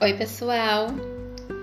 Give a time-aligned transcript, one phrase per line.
[0.00, 0.86] Oi, pessoal.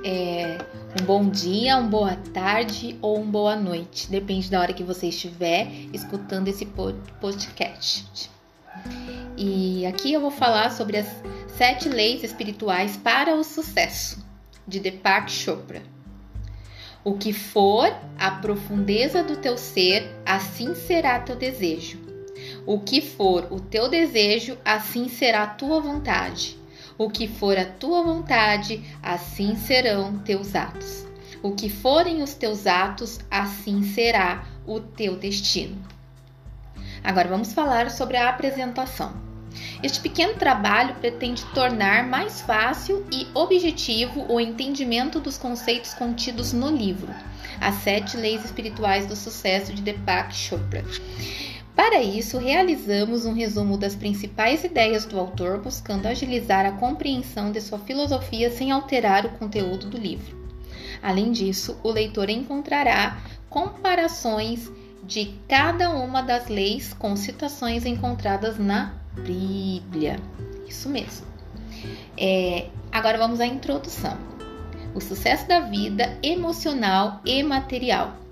[0.03, 0.57] É,
[1.01, 5.07] um bom dia, uma boa tarde ou uma boa noite, depende da hora que você
[5.07, 6.67] estiver escutando esse
[7.21, 8.29] podcast.
[9.37, 11.07] E aqui eu vou falar sobre as
[11.55, 14.21] sete leis espirituais para o sucesso
[14.67, 15.81] de Deepak Chopra.
[17.05, 17.87] O que for
[18.19, 22.01] a profundeza do teu ser, assim será teu desejo.
[22.65, 26.64] O que for o teu desejo, assim será a tua vontade.
[26.97, 31.05] O que for a tua vontade, assim serão teus atos.
[31.43, 35.77] O que forem os teus atos, assim será o teu destino.
[37.03, 39.13] Agora vamos falar sobre a apresentação.
[39.83, 46.69] Este pequeno trabalho pretende tornar mais fácil e objetivo o entendimento dos conceitos contidos no
[46.69, 47.13] livro
[47.61, 50.83] As Sete Leis Espirituais do Sucesso de Deepak Chopra.
[51.75, 57.59] Para isso, realizamos um resumo das principais ideias do autor, buscando agilizar a compreensão de
[57.59, 60.35] sua filosofia sem alterar o conteúdo do livro.
[61.03, 63.17] Além disso, o leitor encontrará
[63.49, 64.71] comparações
[65.03, 70.17] de cada uma das leis com citações encontradas na Bíblia.
[70.67, 71.27] Isso mesmo.
[72.17, 74.17] É, agora vamos à introdução.
[74.93, 78.24] O sucesso da vida emocional e material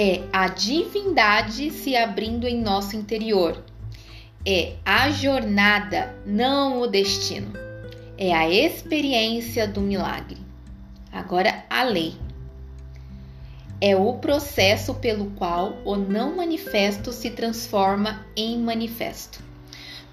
[0.00, 3.60] é a divindade se abrindo em nosso interior.
[4.46, 7.52] É a jornada, não o destino.
[8.16, 10.38] É a experiência do milagre.
[11.10, 12.14] Agora, a lei.
[13.80, 19.42] É o processo pelo qual o não manifesto se transforma em manifesto.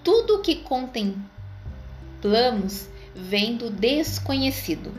[0.03, 1.19] Tudo o que contemplamos
[3.13, 4.91] vem do desconhecido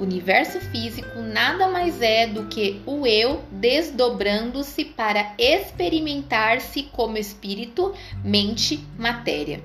[0.00, 7.92] o universo físico nada mais é do que o eu desdobrando-se para experimentar-se como espírito,
[8.24, 9.62] mente, matéria.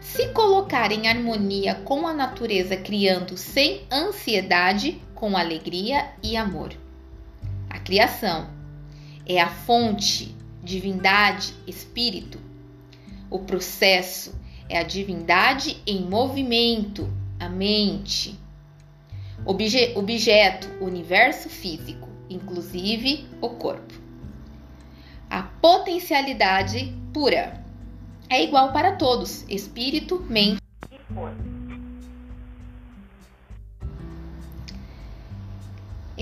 [0.00, 6.72] Se colocar em harmonia com a natureza, criando sem ansiedade, com alegria e amor.
[7.68, 8.50] A criação
[9.24, 10.34] é a fonte,
[10.64, 12.40] divindade, espírito.
[13.30, 14.34] O processo
[14.68, 17.08] é a divindade em movimento,
[17.38, 18.39] a mente.
[19.44, 23.94] Obje objeto, universo físico, inclusive o corpo.
[25.28, 27.64] A potencialidade pura
[28.28, 31.50] é igual para todos: espírito, mente e corpo.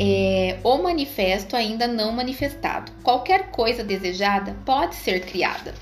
[0.01, 2.93] É, o manifesto ainda não manifestado.
[3.03, 5.75] Qualquer coisa desejada pode ser criada.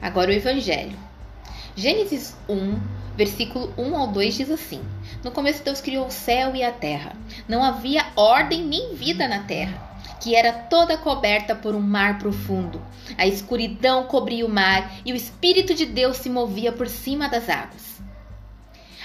[0.00, 0.96] Agora o Evangelho.
[1.74, 2.78] Gênesis 1,
[3.16, 4.80] versículo 1 ao 2 diz assim:
[5.22, 7.16] No começo Deus criou o céu e a terra.
[7.48, 12.80] Não havia ordem nem vida na terra, que era toda coberta por um mar profundo.
[13.18, 17.48] A escuridão cobria o mar e o Espírito de Deus se movia por cima das
[17.48, 18.00] águas.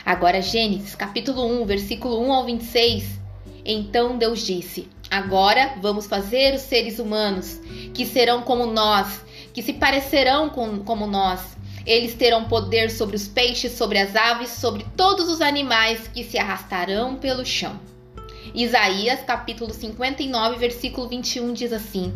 [0.05, 3.19] Agora, Gênesis, capítulo 1, versículo 1 ao 26.
[3.65, 7.59] Então Deus disse: Agora vamos fazer os seres humanos,
[7.93, 11.54] que serão como nós, que se parecerão com, como nós
[11.85, 16.37] eles terão poder sobre os peixes, sobre as aves, sobre todos os animais que se
[16.37, 17.79] arrastarão pelo chão.
[18.53, 22.13] Isaías, capítulo 59, versículo 21 diz assim: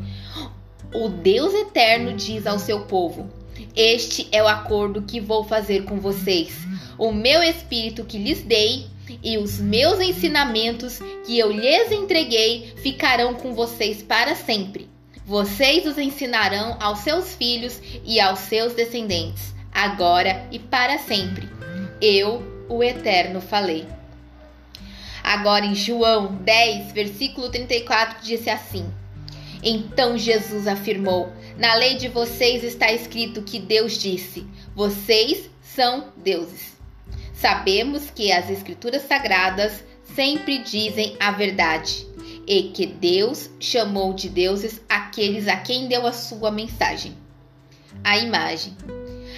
[0.94, 3.30] O Deus eterno diz ao seu povo:
[3.75, 6.57] Este é o acordo que vou fazer com vocês.
[6.97, 8.88] O meu espírito que lhes dei
[9.24, 14.90] e os meus ensinamentos que eu lhes entreguei ficarão com vocês para sempre.
[15.25, 21.50] Vocês os ensinarão aos seus filhos e aos seus descendentes agora e para sempre.
[22.02, 23.88] Eu, o Eterno, falei.
[25.24, 28.90] Agora em João 10, versículo 34, disse assim:
[29.62, 36.78] Então Jesus afirmou: Na lei de vocês está escrito que Deus disse: Vocês são deuses.
[37.34, 39.84] Sabemos que as Escrituras Sagradas
[40.16, 42.06] sempre dizem a verdade
[42.46, 47.16] e que Deus chamou de deuses aqueles a quem deu a sua mensagem.
[48.04, 48.75] A imagem.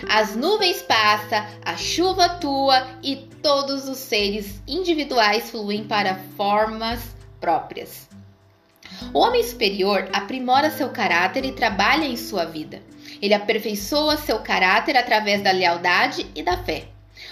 [0.09, 6.99] As nuvens passam, a chuva atua e todos os seres individuais fluem para formas
[7.39, 8.09] próprias.
[9.13, 12.81] O homem superior aprimora seu caráter e trabalha em sua vida.
[13.21, 16.87] Ele aperfeiçoa seu caráter através da lealdade e da fé.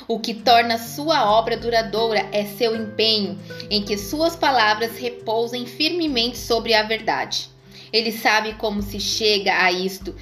[0.07, 3.37] O que torna sua obra duradoura é seu empenho
[3.69, 7.49] em que suas palavras repousem firmemente sobre a verdade.
[7.91, 10.15] Ele sabe como se chega a isto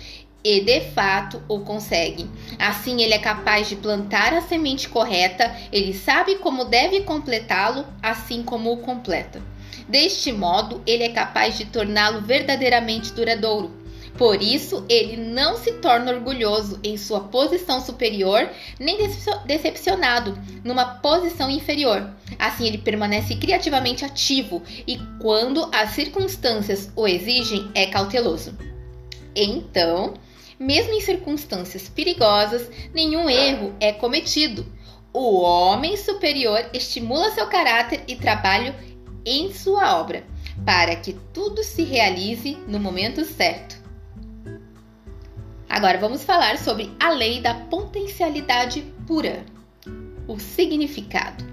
[0.43, 2.29] e de fato o consegue.
[2.59, 8.43] Assim, ele é capaz de plantar a semente correta, ele sabe como deve completá-lo, assim
[8.43, 9.41] como o completa.
[9.87, 13.71] Deste modo, ele é capaz de torná-lo verdadeiramente duradouro,
[14.17, 18.49] Por isso, ele não se torna orgulhoso em sua posição superior,
[18.79, 18.97] nem
[19.45, 22.09] decepcionado numa posição inferior.
[22.39, 28.57] Assim, ele permanece criativamente ativo e, quando as circunstâncias o exigem, é cauteloso.
[29.35, 30.15] Então,
[30.59, 34.65] mesmo em circunstâncias perigosas, nenhum erro é cometido.
[35.13, 38.73] O homem superior estimula seu caráter e trabalho
[39.25, 40.23] em sua obra,
[40.65, 43.77] para que tudo se realize no momento certo.
[45.69, 49.45] Agora vamos falar sobre a lei da potencialidade pura.
[50.27, 51.43] O significado.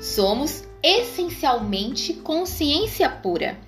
[0.00, 3.58] Somos essencialmente consciência pura.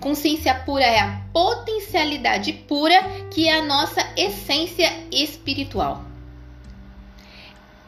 [0.00, 6.04] Consciência pura é a potencialidade pura que é a nossa essência espiritual.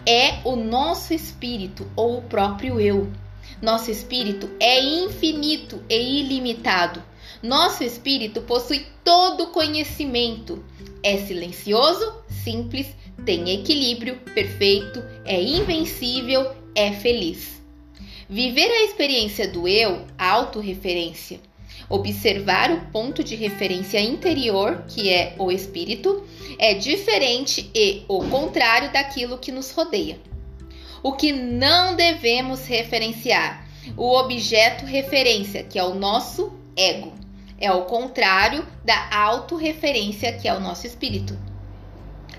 [0.06, 3.12] É o nosso espírito ou o próprio eu.
[3.60, 7.02] Nosso espírito é infinito e ilimitado.
[7.42, 10.64] Nosso espírito possui todo o conhecimento
[11.02, 12.86] é silencioso, simples,
[13.24, 17.60] tem equilíbrio perfeito, é invencível, é feliz.
[18.28, 21.40] Viver a experiência do eu, autorreferência.
[21.90, 26.26] Observar o ponto de referência interior, que é o espírito,
[26.58, 30.18] é diferente e o contrário daquilo que nos rodeia.
[31.02, 33.66] O que não devemos referenciar?
[33.96, 37.12] O objeto referência, que é o nosso ego.
[37.58, 41.38] É o contrário da autorreferência, que é o nosso espírito.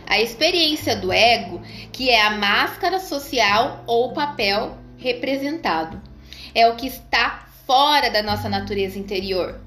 [0.05, 1.61] A experiência do ego,
[1.91, 6.01] que é a máscara social ou papel representado,
[6.53, 9.59] é o que está fora da nossa natureza interior.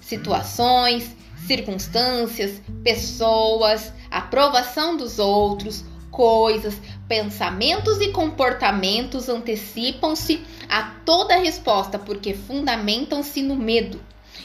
[0.00, 1.10] Situações,
[1.44, 13.42] circunstâncias, pessoas, aprovação dos outros, coisas, pensamentos e comportamentos antecipam-se a toda resposta porque fundamentam-se
[13.42, 14.00] no medo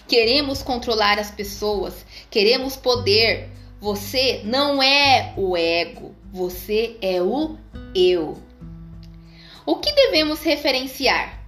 [0.08, 3.50] Queremos controlar as pessoas, queremos poder.
[3.80, 7.58] Você não é o ego, você é o
[7.96, 8.38] eu.
[9.66, 11.43] O que devemos referenciar?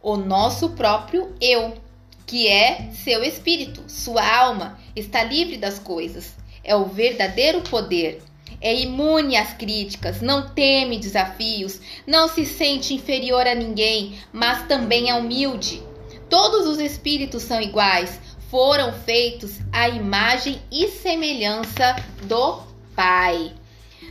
[0.00, 1.76] O nosso próprio eu,
[2.24, 6.36] que é seu espírito, sua alma, está livre das coisas.
[6.62, 8.22] É o verdadeiro poder.
[8.60, 15.10] É imune às críticas, não teme desafios, não se sente inferior a ninguém, mas também
[15.10, 15.82] é humilde.
[16.30, 22.60] Todos os espíritos são iguais, foram feitos à imagem e semelhança do
[22.94, 23.52] Pai.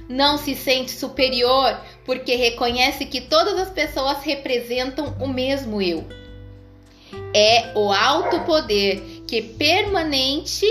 [0.10, 6.08] Não se sente superior porque reconhece que todas as pessoas representam o mesmo eu.
[7.34, 10.66] É o alto poder que permanente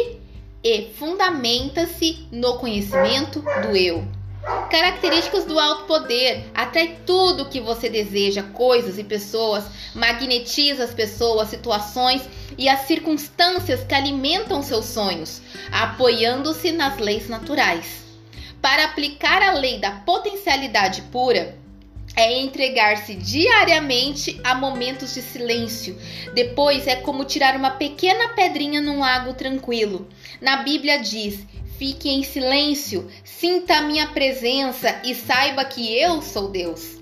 [0.64, 4.04] e fundamenta-se no conhecimento do eu.
[4.70, 10.94] Características do alto poder: atrai tudo o que você deseja, coisas e pessoas, magnetiza as
[10.94, 12.22] pessoas, situações
[12.56, 18.05] e as circunstâncias que alimentam seus sonhos, apoiando-se nas leis naturais.
[18.66, 21.56] Para aplicar a lei da potencialidade pura,
[22.16, 25.96] é entregar-se diariamente a momentos de silêncio.
[26.34, 30.08] Depois é como tirar uma pequena pedrinha num lago tranquilo.
[30.40, 31.46] Na Bíblia diz:
[31.78, 36.96] Fique em silêncio, sinta a minha presença e saiba que eu sou Deus.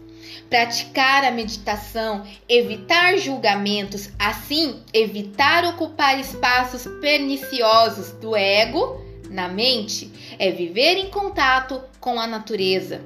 [0.51, 9.03] Praticar a meditação, evitar julgamentos, assim evitar ocupar espaços perniciosos do ego
[9.35, 13.03] na mente, é viver em contato com a natureza.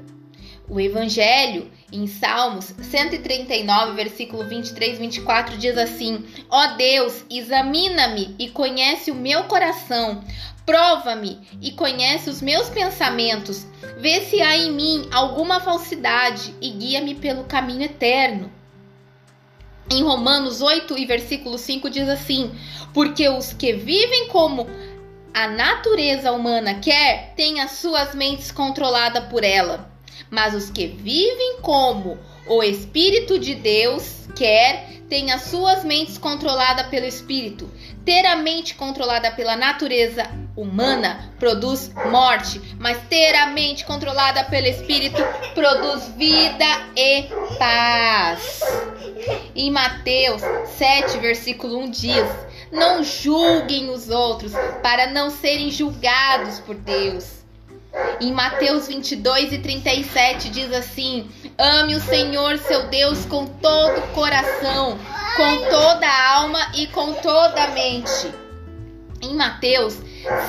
[0.68, 8.37] O Evangelho, em Salmos 139, versículo 23 e 24, diz assim: Ó oh Deus, examina-me
[8.38, 10.23] e conhece o meu coração,
[10.68, 13.66] Prova-me e conhece os meus pensamentos.
[13.97, 18.52] Vê se há em mim alguma falsidade e guia-me pelo caminho eterno.
[19.90, 22.50] Em Romanos 8 e versículo 5 diz assim:
[22.92, 24.66] Porque os que vivem como
[25.38, 29.88] a natureza humana quer, têm as suas mentes controladas por ela.
[30.28, 32.18] Mas os que vivem como
[32.49, 37.71] o Espírito de Deus quer, têm as suas mentes controladas pelo Espírito.
[38.04, 44.66] Ter a mente controlada pela natureza humana produz morte, mas ter a mente controlada pelo
[44.66, 45.23] espírito
[45.54, 46.64] produz vida
[46.97, 47.28] e
[47.59, 48.61] paz.
[49.54, 50.42] Em Mateus
[50.76, 57.39] 7, versículo 1 diz: Não julguem os outros para não serem julgados por Deus.
[58.21, 64.09] Em Mateus 22 e 37 diz assim: Ame o Senhor seu Deus com todo o
[64.09, 64.99] coração,
[65.37, 68.33] com toda a alma e com toda a mente.
[69.23, 69.97] Em Mateus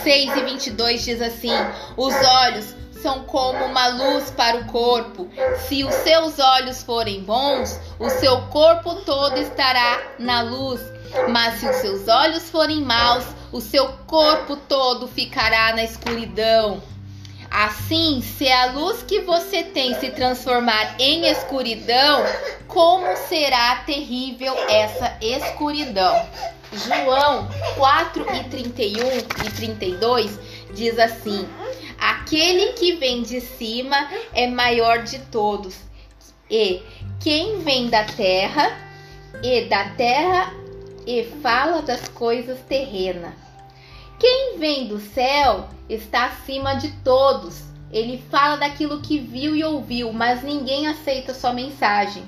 [0.03, 1.53] 6 e 22 diz assim:
[1.95, 5.27] Os olhos são como uma luz para o corpo.
[5.67, 10.81] Se os seus olhos forem bons, o seu corpo todo estará na luz.
[11.29, 16.81] Mas se os seus olhos forem maus, o seu corpo todo ficará na escuridão.
[17.49, 22.23] Assim, se a luz que você tem se transformar em escuridão,
[22.67, 26.27] como será terrível essa escuridão?
[26.71, 30.39] João 4 e 31 e 32
[30.71, 31.49] diz assim:
[31.99, 35.75] Aquele que vem de cima é maior de todos,
[36.49, 36.83] e
[37.19, 38.77] quem vem da terra
[39.41, 40.53] e da terra
[41.09, 43.33] e fala das coisas terrenas.
[44.19, 47.63] Quem vem do céu está acima de todos.
[47.91, 52.23] Ele fala daquilo que viu e ouviu, mas ninguém aceita sua mensagem.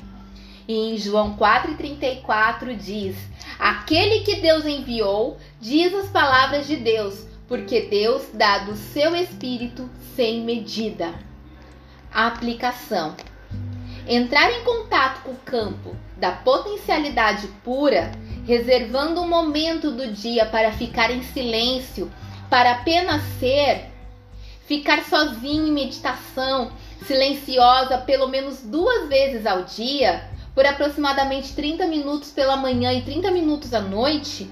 [0.68, 3.16] E em João 4,34 diz:
[3.60, 9.88] Aquele que Deus enviou diz as palavras de Deus, porque Deus dá do seu espírito
[10.16, 11.14] sem medida.
[12.12, 13.16] aplicação:
[14.08, 18.12] Entrar em contato com o campo da potencialidade pura,
[18.46, 22.12] reservando um momento do dia para ficar em silêncio,
[22.48, 23.90] para apenas ser,
[24.68, 26.72] ficar sozinho em meditação,
[27.08, 33.32] silenciosa pelo menos duas vezes ao dia, por aproximadamente 30 minutos pela manhã e 30
[33.32, 34.48] minutos à noite,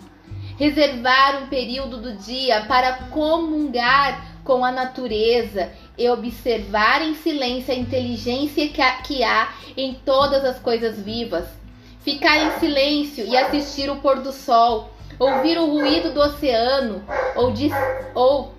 [0.57, 7.77] reservar um período do dia para comungar com a natureza e observar em silêncio a
[7.77, 8.67] inteligência
[9.03, 11.58] que há, em todas as coisas vivas.
[12.09, 14.89] Ficar em silêncio e assistir o pôr do sol,
[15.19, 17.03] ouvir o ruído do oceano
[17.35, 17.69] ou de,
[18.15, 18.51] ou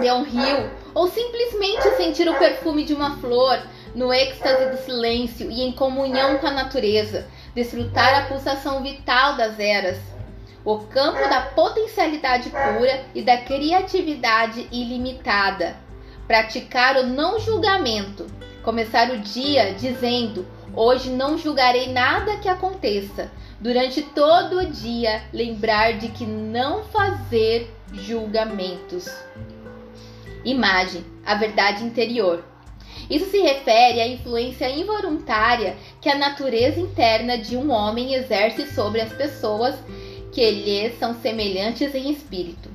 [0.00, 3.60] de um rio, ou simplesmente sentir o perfume de uma flor
[3.94, 9.60] no êxtase do silêncio e em comunhão com a natureza, desfrutar a pulsação vital das
[9.60, 9.98] eras
[10.64, 15.76] o campo da potencialidade pura e da criatividade ilimitada.
[16.26, 18.26] Praticar o não julgamento.
[18.62, 20.46] Começar o dia dizendo:
[20.80, 23.32] Hoje não julgarei nada que aconteça.
[23.58, 29.12] Durante todo o dia, lembrar de que não fazer julgamentos.
[30.44, 32.44] Imagem, a verdade interior.
[33.10, 39.00] Isso se refere à influência involuntária que a natureza interna de um homem exerce sobre
[39.00, 39.74] as pessoas
[40.30, 42.70] que lhes são semelhantes em espírito.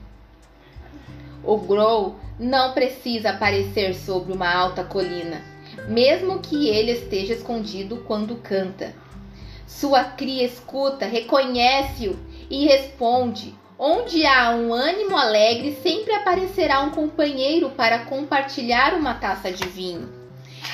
[1.42, 5.53] O Grow não precisa aparecer sobre uma alta colina,
[5.88, 8.94] mesmo que ele esteja escondido quando canta.
[9.68, 12.18] Sua cria escuta, reconhece-o
[12.50, 13.56] e responde.
[13.78, 20.08] Onde há um ânimo alegre, sempre aparecerá um companheiro para compartilhar uma taça de vinho.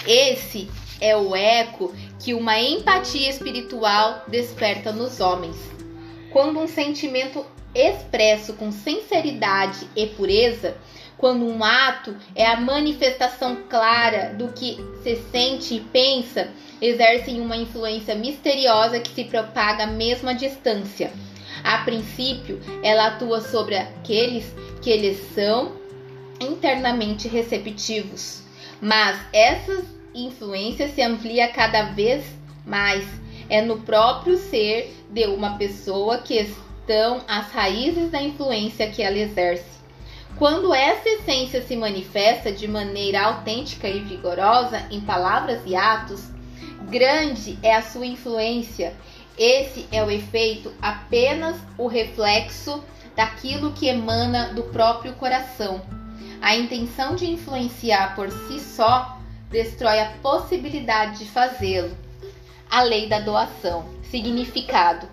[0.06, 5.56] Esse é o eco que uma empatia espiritual desperta nos homens.
[6.32, 10.76] Quando um sentimento expresso com sinceridade e pureza,
[11.20, 16.50] quando um ato é a manifestação clara do que se sente e pensa,
[16.82, 21.12] exercem uma influência misteriosa que se propaga mesmo à distância.
[21.62, 24.46] A princípio, ela atua sobre aqueles
[24.82, 25.74] que eles são
[26.40, 28.42] internamente receptivos,
[28.82, 29.84] mas essa
[30.16, 32.24] influência se amplia cada vez
[32.66, 33.06] mais
[33.50, 39.18] é no próprio ser de uma pessoa que estão as raízes da influência que ela
[39.18, 39.79] exerce.
[40.38, 46.24] Quando essa essência se manifesta de maneira autêntica e vigorosa em palavras e atos,
[46.90, 48.96] grande é a sua influência.
[49.38, 52.84] Esse é o efeito, apenas o reflexo
[53.16, 55.82] daquilo que emana do próprio coração.
[56.42, 59.18] A intenção de influenciar por si só
[59.50, 61.96] destrói a possibilidade de fazê-lo
[62.70, 63.86] a lei da doação.
[64.10, 65.08] Significado: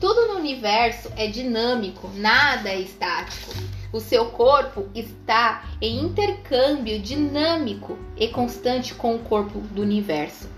[0.00, 3.52] tudo no universo é dinâmico, nada é estático.
[3.92, 10.48] O seu corpo está em intercâmbio dinâmico e constante com o corpo do universo.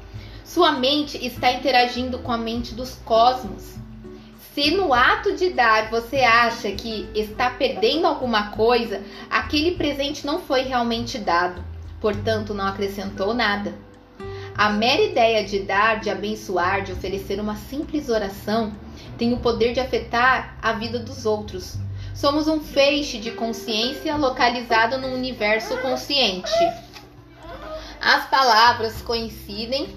[0.45, 3.75] Sua mente está interagindo com a mente dos cosmos.
[4.55, 10.39] Se no ato de dar você acha que está perdendo alguma coisa, aquele presente não
[10.39, 11.61] foi realmente dado,
[12.01, 13.75] portanto, não acrescentou nada.
[14.57, 18.73] A mera ideia de dar, de abençoar, de oferecer uma simples oração
[19.19, 21.77] tem o poder de afetar a vida dos outros.
[22.15, 26.49] Somos um feixe de consciência localizado no universo consciente.
[28.01, 29.89] As palavras coincidem,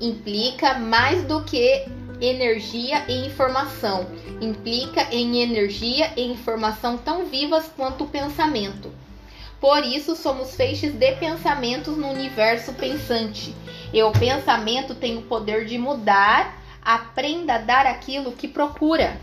[0.00, 1.84] implica mais do que
[2.18, 4.06] energia e informação,
[4.40, 8.90] implica em energia e informação tão vivas quanto o pensamento.
[9.60, 13.54] Por isso, somos feixes de pensamentos no universo pensante.
[13.92, 16.62] E o pensamento tem o poder de mudar.
[16.82, 19.18] Aprenda a dar aquilo que procura.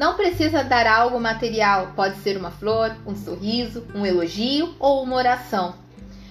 [0.00, 5.16] Não precisa dar algo material, pode ser uma flor, um sorriso, um elogio ou uma
[5.16, 5.74] oração.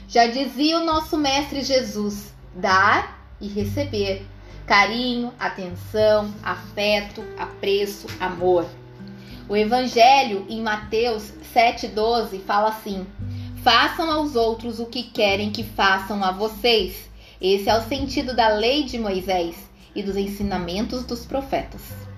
[0.07, 4.25] Já dizia o nosso Mestre Jesus: dar e receber.
[4.65, 8.65] Carinho, atenção, afeto, apreço, amor.
[9.47, 13.05] O Evangelho em Mateus 7,12 fala assim:
[13.63, 17.07] Façam aos outros o que querem que façam a vocês.
[17.39, 22.08] Esse é o sentido da lei de Moisés e dos ensinamentos dos profetas.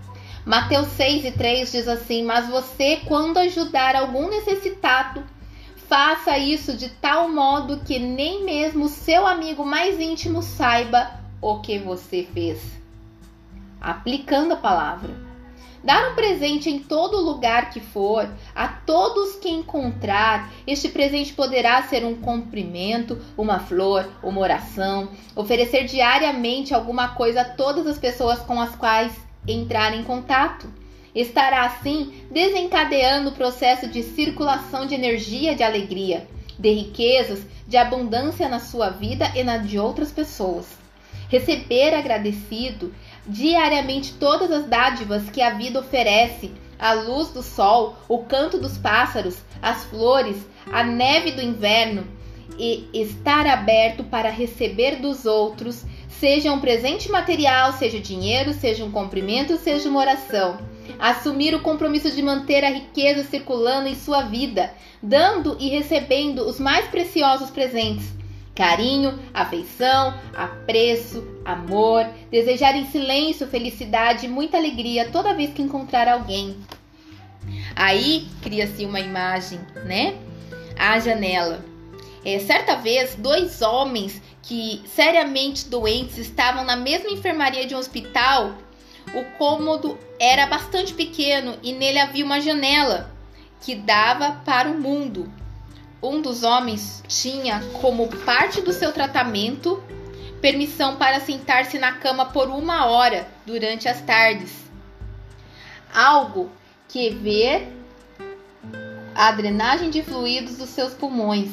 [0.46, 5.24] Mateus 6 e 3 diz assim: Mas você, quando ajudar algum necessitado,
[5.88, 11.78] faça isso de tal modo que nem mesmo seu amigo mais íntimo saiba o que
[11.78, 12.60] você fez.
[13.80, 15.32] Aplicando a palavra.
[15.84, 20.52] Dar um presente em todo lugar que for, a todos que encontrar.
[20.66, 25.10] Este presente poderá ser um cumprimento, uma flor, uma oração.
[25.36, 29.12] Oferecer diariamente alguma coisa a todas as pessoas com as quais
[29.48, 30.72] entrar em contato.
[31.14, 38.48] Estará assim desencadeando o processo de circulação de energia de alegria, de riquezas, de abundância
[38.48, 40.68] na sua vida e na de outras pessoas.
[41.30, 42.94] Receber agradecido
[43.26, 48.78] diariamente todas as dádivas que a vida oferece, a luz do sol, o canto dos
[48.78, 50.38] pássaros, as flores,
[50.72, 52.06] a neve do inverno,
[52.58, 55.86] e estar aberto para receber dos outros,
[56.20, 60.60] seja um presente material, seja dinheiro, seja um cumprimento, seja uma oração.
[61.00, 66.60] Assumir o compromisso de manter a riqueza circulando em sua vida, dando e recebendo os
[66.60, 68.22] mais preciosos presentes
[68.54, 76.08] carinho, afeição, apreço, amor, desejar em silêncio felicidade e muita alegria toda vez que encontrar
[76.08, 76.56] alguém.
[77.76, 80.16] Aí cria-se uma imagem, né?
[80.78, 81.71] A janela.
[82.24, 88.56] É, certa vez, dois homens que seriamente doentes estavam na mesma enfermaria de um hospital.
[89.14, 93.12] O cômodo era bastante pequeno e nele havia uma janela
[93.60, 95.32] que dava para o mundo
[96.02, 99.82] um dos homens tinha como parte do seu tratamento
[100.42, 104.52] permissão para sentar-se na cama por uma hora durante as tardes.
[105.94, 106.50] Algo
[106.88, 107.72] que ver
[109.14, 111.52] a drenagem de fluidos dos seus pulmões.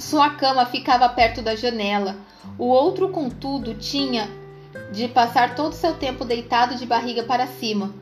[0.00, 2.16] Sua cama ficava perto da janela.
[2.58, 4.30] O outro, contudo, tinha
[4.90, 7.92] de passar todo o seu tempo deitado de barriga para cima.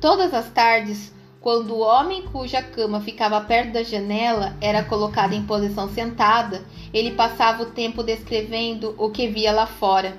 [0.00, 5.46] Todas as tardes, quando o homem cuja cama ficava perto da janela era colocado em
[5.46, 10.18] posição sentada, ele passava o tempo descrevendo o que via lá fora.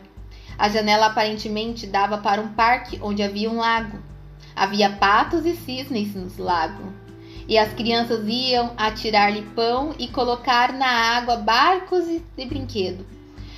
[0.58, 4.00] A janela aparentemente dava para um parque onde havia um lago.
[4.56, 7.07] Havia patos e cisnes no lago.
[7.48, 13.06] E as crianças iam atirar-lhe pão e colocar na água barcos de brinquedo.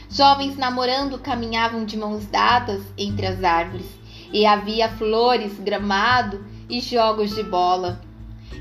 [0.10, 3.88] Jovens namorando caminhavam de mãos dadas entre as árvores.
[4.32, 7.99] E havia flores, gramado e jogos de bola.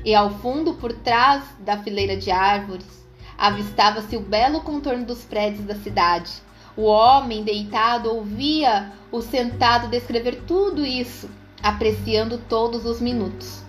[0.03, 3.05] E ao fundo, por trás da fileira de árvores,
[3.37, 6.31] avistava-se o belo contorno dos prédios da cidade.
[6.75, 11.29] O homem deitado ouvia o sentado descrever tudo isso,
[11.61, 13.68] apreciando todos os minutos.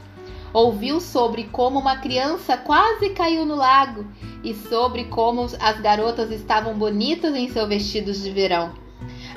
[0.53, 4.05] Ouviu sobre como uma criança quase caiu no lago
[4.43, 8.73] e sobre como as garotas estavam bonitas em seus vestidos de verão.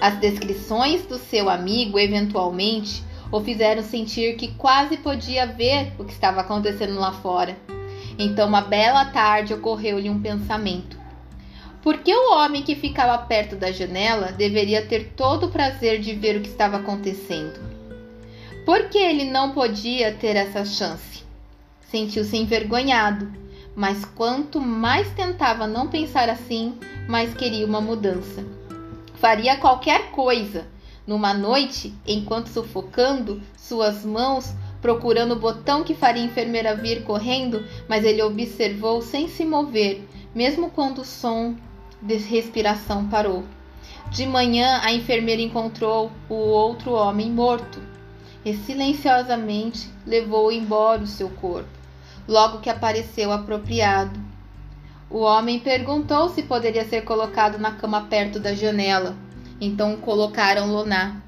[0.02, 6.14] As descrições do seu amigo, eventualmente, o fizeram sentir que quase podia ver o que
[6.14, 7.58] estava acontecendo lá fora.
[8.18, 10.98] Então, uma bela tarde, ocorreu-lhe um pensamento.
[11.82, 16.14] Por que o homem que ficava perto da janela deveria ter todo o prazer de
[16.14, 17.73] ver o que estava acontecendo?
[18.66, 21.22] Por que ele não podia ter essa chance?
[21.82, 23.30] Sentiu-se envergonhado,
[23.76, 28.42] mas quanto mais tentava não pensar assim, mais queria uma mudança.
[29.16, 30.66] Faria qualquer coisa
[31.06, 37.66] numa noite, enquanto sufocando suas mãos, procurando o botão que faria a enfermeira vir correndo,
[37.90, 41.54] mas ele observou sem se mover, mesmo quando o som
[42.02, 43.44] de respiração parou.
[44.10, 47.92] De manhã, a enfermeira encontrou o outro homem morto
[48.46, 51.70] e silenciosamente levou embora o seu corpo,
[52.28, 54.20] logo que apareceu apropriado.
[55.10, 59.16] O homem perguntou se poderia ser colocado na cama perto da janela.
[59.62, 61.22] Então colocaram Loná,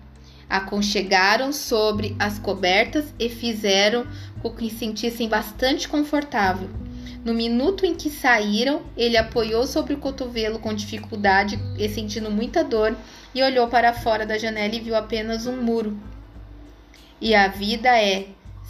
[0.49, 4.08] aconchegaram sobre as cobertas e fizeram
[4.41, 6.69] com que sentissem bastante confortável.
[7.23, 12.63] No minuto em que saíram, ele apoiou sobre o cotovelo com dificuldade e sentindo muita
[12.63, 12.95] dor
[13.34, 15.97] e olhou para fora da janela e viu apenas um muro.
[17.19, 18.28] E a vida é,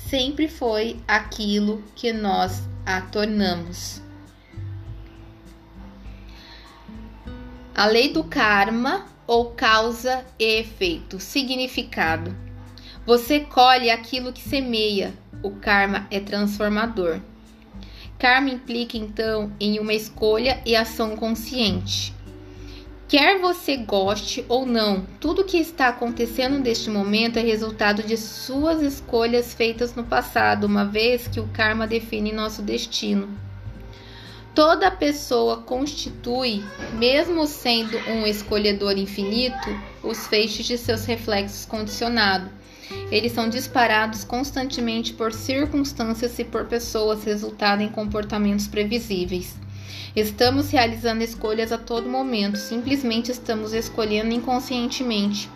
[0.09, 4.01] sempre foi aquilo que nós a tornamos.
[7.75, 11.19] A lei do karma ou causa e efeito.
[11.19, 12.35] Significado:
[13.05, 15.13] você colhe aquilo que semeia.
[15.43, 17.19] O karma é transformador.
[18.17, 22.14] Karma implica então em uma escolha e ação consciente.
[23.07, 28.17] Quer você goste ou não, tudo o que está acontecendo neste momento é resultado de
[28.17, 33.29] suas escolhas feitas no passado, uma vez que o karma define nosso destino.
[34.55, 36.63] Toda pessoa constitui,
[36.93, 39.69] mesmo sendo um escolhedor infinito,
[40.01, 42.49] os feixes de seus reflexos condicionados.
[43.11, 49.63] Eles são disparados constantemente por circunstâncias e por pessoas, resultando em comportamentos previsíveis.
[50.15, 55.49] Estamos realizando escolhas a todo momento, simplesmente estamos escolhendo inconscientemente.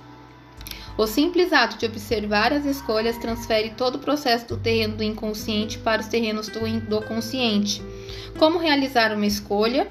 [0.98, 5.78] O simples ato de observar as escolhas transfere todo o processo do terreno do inconsciente
[5.78, 7.82] para os terrenos do, do consciente.
[8.38, 9.88] Como realizar uma escolha?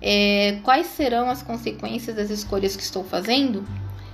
[0.00, 3.66] É, quais serão as consequências das escolhas que estou fazendo?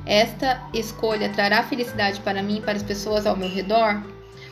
[0.05, 4.03] Esta escolha trará felicidade para mim e para as pessoas ao meu redor?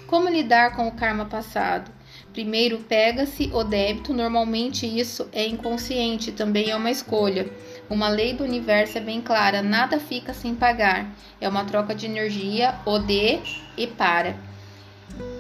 [0.07, 1.91] Como lidar com o karma passado?
[2.33, 7.51] Primeiro pega-se o débito, normalmente isso é inconsciente, também é uma escolha.
[7.89, 11.11] Uma lei do universo é bem clara: nada fica sem pagar.
[11.41, 13.41] É uma troca de energia, o de
[13.77, 14.37] e para.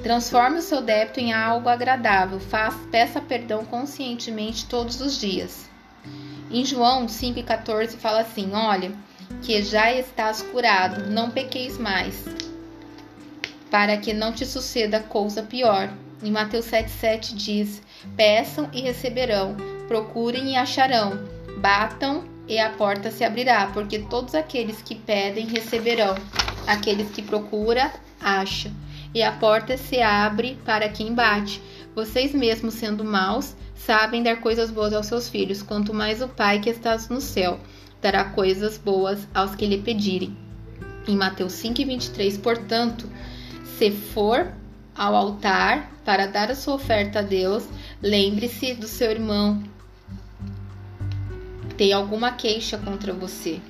[0.02, 2.40] Transforme o seu débito em algo agradável.
[2.40, 5.70] Faz, peça perdão conscientemente todos os dias.
[6.50, 8.90] Em João 5,14 fala assim: Olha,
[9.42, 12.24] que já estás curado, não pequeis mais,
[13.70, 15.88] para que não te suceda coisa pior.
[16.22, 17.82] Em Mateus 7,7 diz:
[18.16, 19.56] Peçam e receberão,
[19.88, 21.18] procurem e acharão,
[21.58, 26.14] batam e a porta se abrirá, porque todos aqueles que pedem receberão,
[26.66, 28.72] aqueles que procuram acham,
[29.14, 31.62] e a porta se abre para quem bate.
[31.94, 36.60] Vocês mesmos, sendo maus, sabem dar coisas boas aos seus filhos, quanto mais o Pai
[36.60, 37.58] que está no céu
[38.02, 40.36] dará coisas boas aos que lhe pedirem.
[41.06, 43.08] Em Mateus 5,23, portanto,
[43.78, 44.52] se for
[44.94, 47.68] ao altar para dar a sua oferta a Deus,
[48.02, 49.62] lembre-se do seu irmão.
[51.76, 53.60] Tem alguma queixa contra você.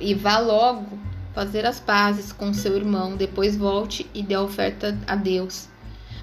[0.00, 0.98] E vá logo
[1.34, 5.68] fazer as pazes com seu irmão, depois volte e dê a oferta a Deus.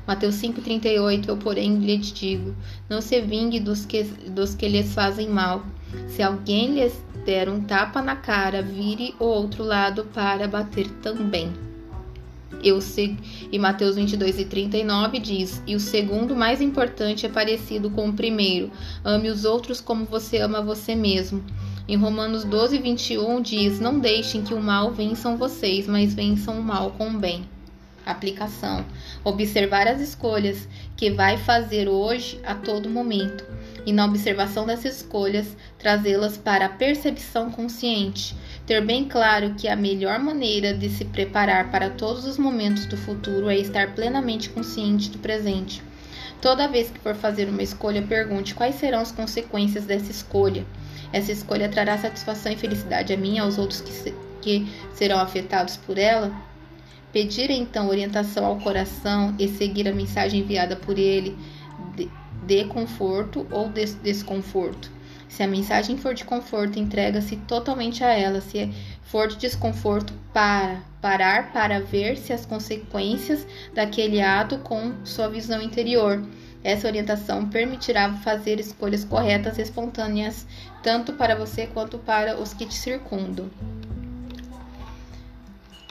[0.08, 2.56] Mateus 5,38 Eu, porém, lhes digo:
[2.90, 5.64] não se vingue dos que, dos que lhes fazem mal.
[6.08, 11.52] Se alguém lhes der um tapa na cara, vire o outro lado para bater também.
[12.64, 12.80] Eu
[13.52, 18.14] e Mateus 22 e 39 diz: E o segundo mais importante é parecido com o
[18.14, 18.70] primeiro:
[19.04, 21.44] ame os outros como você ama você mesmo.
[21.88, 26.64] Em Romanos 12, 21 diz: Não deixem que o mal vençam vocês, mas vençam o
[26.64, 27.44] mal com o bem.
[28.06, 28.86] Aplicação:
[29.24, 33.46] Observar as escolhas que vai fazer hoje a todo momento
[33.86, 38.36] e, na observação dessas escolhas, trazê-las para a percepção consciente.
[38.66, 42.98] Ter bem claro que a melhor maneira de se preparar para todos os momentos do
[42.98, 45.82] futuro é estar plenamente consciente do presente.
[46.42, 50.66] Toda vez que for fazer uma escolha, pergunte quais serão as consequências dessa escolha.
[51.14, 55.20] Essa escolha trará satisfação e felicidade a mim e aos outros que, se, que serão
[55.20, 56.32] afetados por ela?
[57.12, 61.38] Pedir então orientação ao coração e seguir a mensagem enviada por ele
[62.45, 64.91] de conforto ou de desconforto.
[65.28, 68.41] Se a mensagem for de conforto, entrega-se totalmente a ela.
[68.41, 68.69] Se
[69.04, 75.62] for de desconforto, para, parar para ver se as consequências daquele ato com sua visão
[75.62, 76.21] interior.
[76.63, 80.45] Essa orientação permitirá fazer escolhas corretas e espontâneas,
[80.84, 83.50] tanto para você quanto para os que te circundam.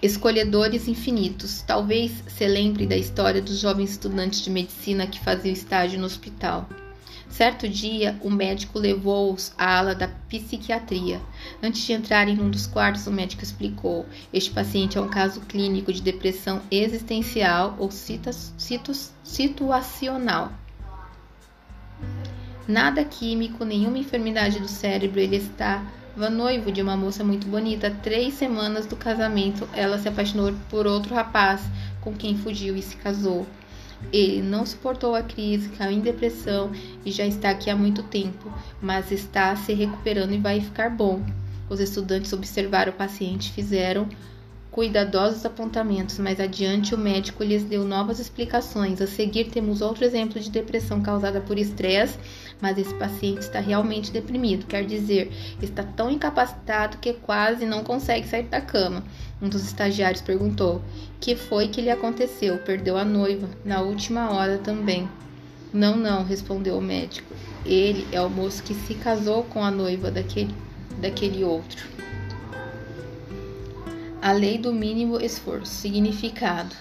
[0.03, 1.61] Escolhedores infinitos.
[1.61, 6.67] Talvez se lembre da história dos jovens estudantes de medicina que faziam estágio no hospital.
[7.29, 11.21] Certo dia, o médico levou-os à ala da psiquiatria.
[11.63, 15.93] Antes de entrarem num dos quartos, o médico explicou: Este paciente é um caso clínico
[15.93, 17.91] de depressão existencial ou
[19.23, 20.53] situacional.
[22.67, 25.85] Nada químico, nenhuma enfermidade do cérebro, ele está
[26.28, 27.90] noivo de uma moça muito bonita.
[28.02, 31.62] Três semanas do casamento, ela se apaixonou por outro rapaz
[32.00, 33.46] com quem fugiu e se casou.
[34.12, 36.72] Ele não suportou a crise, caiu em depressão
[37.04, 38.52] e já está aqui há muito tempo,
[38.83, 41.22] mas está se recuperando e vai ficar bom.
[41.68, 44.09] Os estudantes observaram o paciente, fizeram
[44.70, 49.00] cuidadosos apontamentos, mas adiante o médico lhes deu novas explicações.
[49.00, 52.18] A seguir temos outro exemplo de depressão causada por estresse,
[52.61, 58.29] mas esse paciente está realmente deprimido, quer dizer, está tão incapacitado que quase não consegue
[58.29, 59.03] sair da cama.
[59.40, 60.83] Um dos estagiários perguntou:
[61.20, 62.59] "Que foi que lhe aconteceu?
[62.59, 65.09] Perdeu a noiva na última hora também?"
[65.73, 67.33] "Não, não", respondeu o médico.
[67.64, 70.55] "Ele é o moço que se casou com a noiva daquele
[71.01, 71.88] daquele outro."
[74.23, 75.73] A lei do mínimo esforço.
[75.73, 76.77] Significado: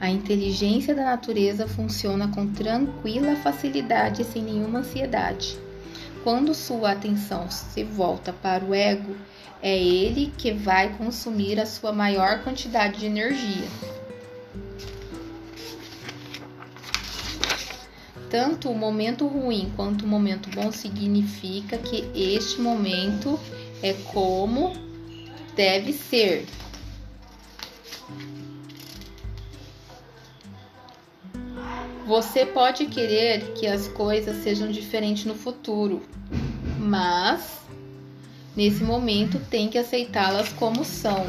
[0.00, 5.58] A inteligência da natureza funciona com tranquila facilidade e sem nenhuma ansiedade.
[6.22, 9.16] Quando sua atenção se volta para o ego,
[9.62, 13.68] é ele que vai consumir a sua maior quantidade de energia.
[18.30, 23.38] Tanto o momento ruim quanto o momento bom significa que este momento
[23.80, 24.72] é como
[25.54, 26.44] deve ser.
[32.06, 36.02] Você pode querer que as coisas sejam diferentes no futuro,
[36.78, 37.60] mas
[38.54, 41.26] nesse momento tem que aceitá-las como são.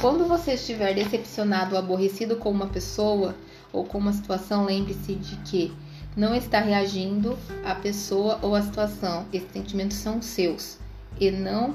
[0.00, 3.34] Quando você estiver decepcionado ou aborrecido com uma pessoa
[3.72, 5.72] ou com uma situação, lembre-se de que
[6.16, 9.26] não está reagindo à pessoa ou à situação.
[9.32, 10.78] Esses sentimentos são seus
[11.18, 11.74] e não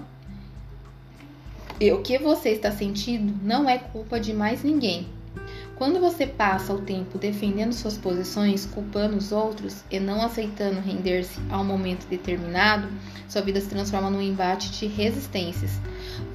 [1.91, 5.07] o que você está sentindo não é culpa de mais ninguém.
[5.75, 11.37] Quando você passa o tempo defendendo suas posições, culpando os outros e não aceitando render-se
[11.49, 12.87] a um momento determinado,
[13.27, 15.71] sua vida se transforma num embate de resistências.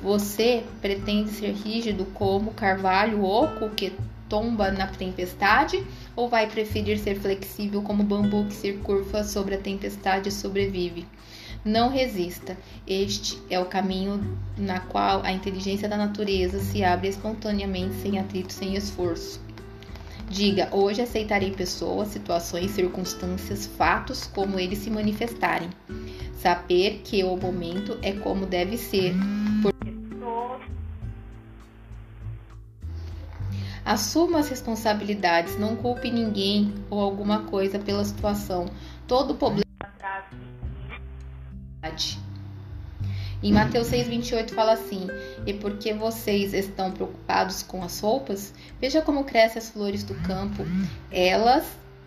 [0.02, 3.94] Você pretende ser rígido como carvalho oco que
[4.28, 5.82] tomba na tempestade
[6.14, 11.06] ou vai preferir ser flexível como bambu que se curva sobre a tempestade e sobrevive?
[11.64, 12.56] Não resista.
[12.86, 18.52] Este é o caminho na qual a inteligência da natureza se abre espontaneamente, sem atrito,
[18.52, 19.40] sem esforço.
[20.28, 25.68] Diga: hoje aceitarei pessoas, situações, circunstâncias, fatos como eles se manifestarem.
[26.38, 29.14] Saber que o momento é como deve ser.
[33.84, 38.66] Assuma as responsabilidades, não culpe ninguém ou alguma coisa pela situação.
[39.06, 39.69] Todo problema
[43.42, 45.06] em Mateus 6,28 fala assim:
[45.46, 50.62] E porque vocês estão preocupados com as roupas, veja como crescem as flores do campo.
[51.10, 51.64] Elas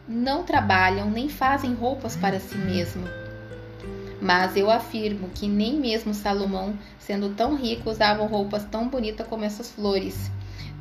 [0.07, 3.09] não trabalham nem fazem roupas para si mesmas.
[4.21, 9.43] Mas eu afirmo que nem mesmo Salomão, sendo tão rico, usava roupas tão bonitas como
[9.43, 10.31] essas flores.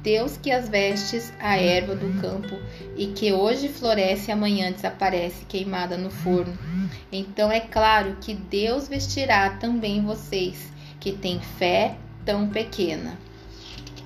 [0.03, 2.59] Deus que as vestes a erva do campo
[2.97, 6.59] e que hoje floresce e amanhã desaparece queimada no forno.
[7.11, 13.17] Então é claro que Deus vestirá também vocês que têm fé tão pequena.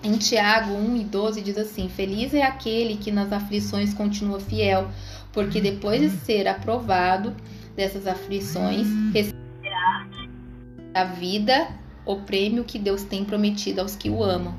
[0.02, 4.88] Em Tiago 1 e 12 diz assim: Feliz é aquele que nas aflições continua fiel,
[5.32, 7.34] porque depois de ser aprovado
[7.74, 10.06] dessas aflições, receberá
[10.94, 11.68] a vida,
[12.04, 14.54] o prêmio que Deus tem prometido aos que o amam.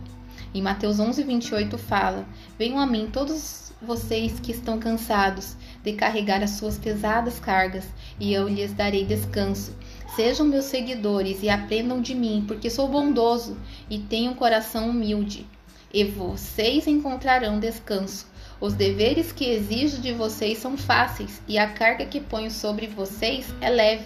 [0.57, 2.25] Em Mateus 11, 28 fala:
[2.57, 7.85] Venham a mim todos vocês que estão cansados de carregar as suas pesadas cargas,
[8.19, 9.71] e eu lhes darei descanso.
[10.15, 13.55] Sejam meus seguidores e aprendam de mim, porque sou bondoso
[13.87, 15.45] e tenho um coração humilde,
[15.93, 18.25] e vocês encontrarão descanso.
[18.59, 23.45] Os deveres que exijo de vocês são fáceis, e a carga que ponho sobre vocês
[23.61, 24.05] é leve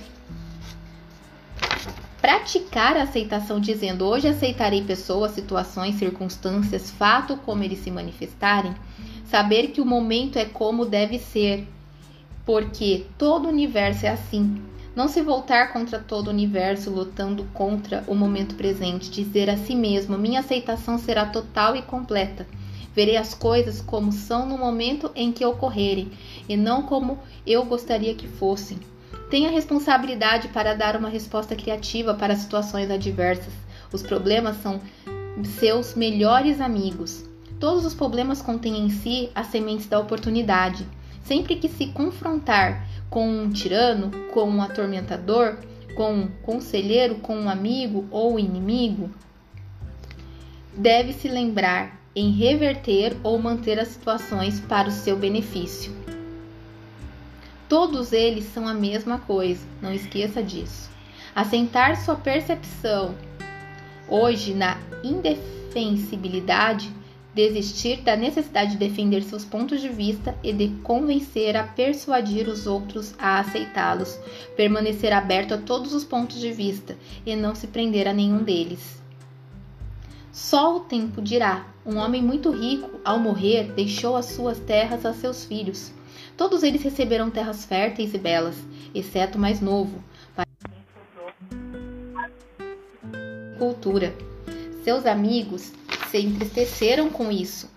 [2.22, 8.76] praticar a aceitação dizendo hoje aceitarei pessoas, situações, circunstâncias, fato como eles se manifestarem,
[9.26, 11.68] saber que o momento é como deve ser,
[12.46, 14.62] porque todo o universo é assim.
[14.96, 19.74] Não se voltar contra todo o universo lutando contra o momento presente, dizer a si
[19.74, 22.46] mesmo: minha aceitação será total e completa.
[22.94, 26.12] Verei as coisas como são no momento em que ocorrerem
[26.48, 28.78] e não como eu gostaria que fossem.
[29.32, 33.54] Tenha responsabilidade para dar uma resposta criativa para situações adversas.
[33.90, 34.82] Os problemas são
[35.58, 37.24] seus melhores amigos.
[37.58, 40.86] Todos os problemas contêm em si as sementes da oportunidade.
[41.24, 45.56] Sempre que se confrontar com um tirano, com um atormentador,
[45.96, 49.10] com um conselheiro, com um amigo ou inimigo,
[50.76, 56.21] deve se lembrar em reverter ou manter as situações para o seu benefício.
[57.72, 60.90] Todos eles são a mesma coisa, não esqueça disso.
[61.34, 63.16] Assentar sua percepção
[64.10, 66.92] hoje na indefensibilidade,
[67.34, 72.68] desistir da necessidade de defender seus pontos de vista e de convencer a persuadir os
[72.68, 74.20] outros a aceitá-los,
[74.58, 79.02] permanecer aberto a todos os pontos de vista e não se prender a nenhum deles.
[80.30, 81.68] Só o tempo dirá.
[81.86, 85.94] Um homem muito rico, ao morrer, deixou as suas terras a seus filhos.
[86.38, 88.56] Todos eles receberam terras férteis e belas,
[88.94, 90.04] exceto o mais novo,
[90.36, 90.48] para
[93.58, 94.14] cultura.
[94.84, 95.72] Seus amigos
[96.10, 97.70] se entristeceram com isso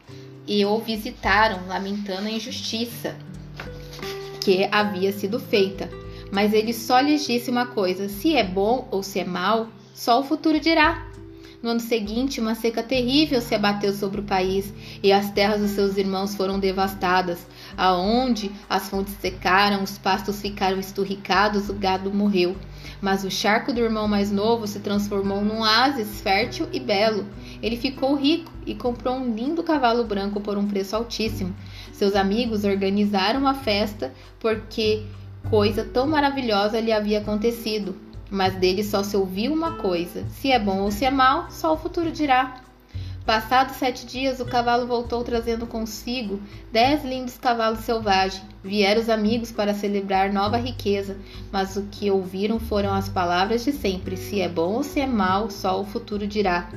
[0.47, 3.17] e o visitaram, lamentando a injustiça
[4.41, 5.89] que havia sido feita.
[6.31, 10.21] Mas ele só lhes disse uma coisa: se é bom ou se é mal, só
[10.21, 11.07] o futuro dirá.
[11.63, 14.71] No ano seguinte, uma seca terrível se abateu sobre o país
[15.03, 17.47] e as terras dos seus irmãos foram devastadas.
[17.77, 22.57] Aonde as fontes secaram, os pastos ficaram esturricados, o gado morreu.
[23.01, 27.27] Mas o charco do irmão mais novo se transformou num oásis fértil e belo.
[27.63, 31.55] Ele ficou rico e comprou um lindo cavalo branco por um preço altíssimo.
[31.93, 35.05] Seus amigos organizaram uma festa porque
[35.51, 37.95] coisa tão maravilhosa lhe havia acontecido.
[38.31, 41.75] Mas dele só se ouviu uma coisa: se é bom ou se é mal, só
[41.75, 42.64] o futuro dirá.
[43.27, 46.39] Passados sete dias, o cavalo voltou trazendo consigo
[46.71, 48.45] dez lindos cavalos selvagens.
[48.63, 51.17] Vieram os amigos para celebrar nova riqueza,
[51.51, 55.07] mas o que ouviram foram as palavras de sempre: se é bom ou se é
[55.07, 56.69] mal, só o futuro dirá.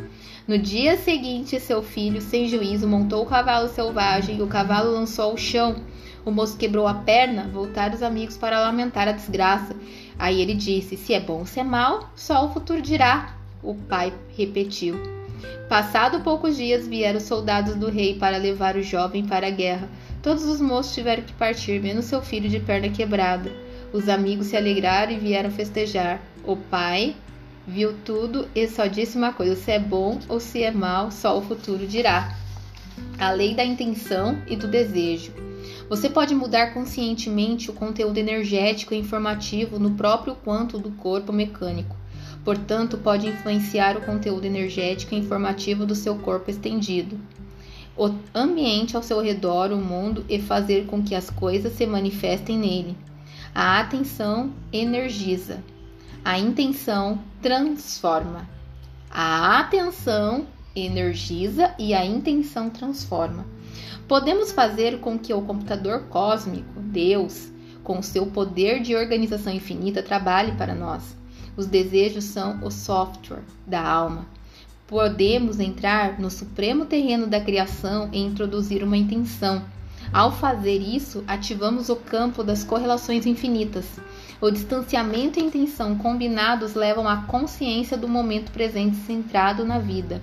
[0.48, 5.32] No dia seguinte, seu filho, sem juízo, montou o cavalo selvagem e o cavalo lançou
[5.32, 5.76] ao chão.
[6.24, 9.76] O moço quebrou a perna, voltaram os amigos para lamentar a desgraça.
[10.18, 13.36] Aí ele disse: Se é bom ou se é mal, só o futuro dirá.
[13.62, 15.18] O pai repetiu.
[15.70, 19.90] Passado poucos dias vieram os soldados do rei para levar o jovem para a guerra.
[20.24, 23.52] Todos os moços tiveram que partir, menos seu filho de perna quebrada.
[23.92, 26.22] Os amigos se alegraram e vieram festejar.
[26.46, 27.16] O pai
[27.68, 31.38] viu tudo e só disse uma coisa: se é bom ou se é mal, só
[31.38, 32.34] o futuro dirá.
[33.20, 35.34] A lei da intenção e do desejo.
[35.90, 41.97] Você pode mudar conscientemente o conteúdo energético e informativo no próprio quanto do corpo mecânico.
[42.48, 47.20] Portanto, pode influenciar o conteúdo energético e informativo do seu corpo estendido,
[47.98, 52.58] o ambiente ao seu redor, o mundo e fazer com que as coisas se manifestem
[52.58, 52.98] nele.
[53.54, 55.62] A atenção energiza,
[56.24, 58.48] a intenção transforma.
[59.12, 63.46] A atenção energiza e a intenção transforma.
[64.08, 67.52] Podemos fazer com que o computador cósmico, Deus,
[67.84, 71.17] com seu poder de organização infinita, trabalhe para nós.
[71.58, 74.28] Os desejos são o software da alma.
[74.86, 79.66] Podemos entrar no supremo terreno da criação e introduzir uma intenção.
[80.14, 84.00] Ao fazer isso, ativamos o campo das correlações infinitas.
[84.40, 90.22] O distanciamento e a intenção combinados levam à consciência do momento presente centrado na vida.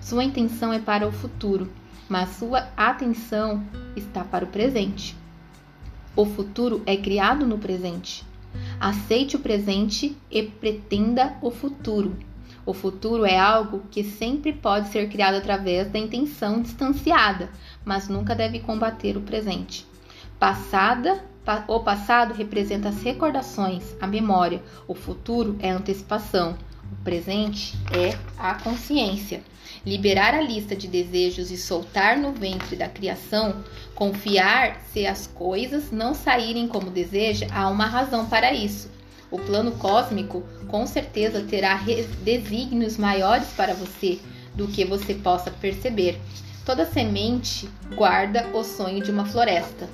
[0.00, 1.70] Sua intenção é para o futuro,
[2.08, 3.64] mas sua atenção
[3.94, 5.16] está para o presente.
[6.16, 8.31] O futuro é criado no presente.
[8.82, 12.16] Aceite o presente e pretenda o futuro.
[12.66, 17.48] O futuro é algo que sempre pode ser criado através da intenção distanciada,
[17.84, 19.86] mas nunca deve combater o presente.
[20.36, 21.22] Passada,
[21.68, 24.60] o passado representa as recordações, a memória.
[24.88, 26.56] O futuro é a antecipação.
[26.92, 29.42] O presente é a consciência.
[29.84, 35.90] Liberar a lista de desejos e soltar no ventre da criação, confiar se as coisas
[35.90, 38.90] não saírem como deseja, há uma razão para isso.
[39.30, 41.80] O plano cósmico com certeza terá
[42.22, 44.20] desígnios maiores para você
[44.54, 46.20] do que você possa perceber.
[46.66, 49.88] Toda semente guarda o sonho de uma floresta.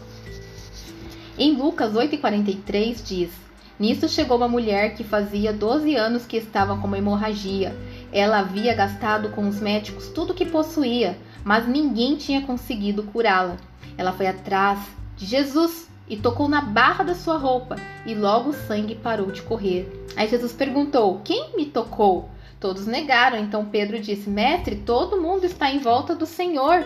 [1.38, 3.30] Em Lucas 8,43 diz:
[3.78, 7.76] Nisso chegou uma mulher que fazia 12 anos que estava com uma hemorragia.
[8.12, 13.56] Ela havia gastado com os médicos tudo o que possuía, mas ninguém tinha conseguido curá-la.
[13.96, 14.80] Ela foi atrás
[15.16, 19.42] de Jesus e tocou na barra da sua roupa, e logo o sangue parou de
[19.42, 20.06] correr.
[20.16, 22.28] Aí Jesus perguntou: Quem me tocou?
[22.58, 23.38] Todos negaram.
[23.38, 26.84] Então Pedro disse: Mestre, todo mundo está em volta do Senhor.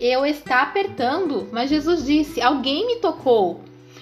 [0.00, 1.48] Eu está apertando.
[1.52, 3.60] Mas Jesus disse: Alguém me tocou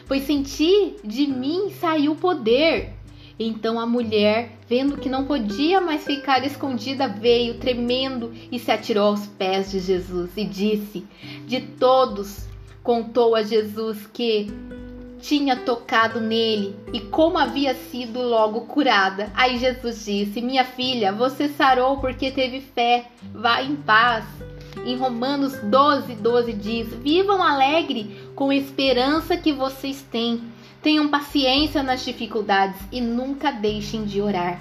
[0.09, 2.95] pois senti de mim sair o poder.
[3.39, 9.09] Então a mulher, vendo que não podia mais ficar escondida, veio tremendo e se atirou
[9.09, 11.07] aos pés de Jesus e disse:
[11.47, 12.49] De todos,
[12.83, 14.49] contou a Jesus que
[15.21, 19.31] tinha tocado nele e como havia sido logo curada.
[19.35, 24.25] Aí Jesus disse: Minha filha, você sarou porque teve fé, vá em paz.
[24.85, 30.41] Em Romanos 12, 12 diz: Vivam alegre com esperança que vocês têm.
[30.81, 34.61] Tenham paciência nas dificuldades e nunca deixem de orar.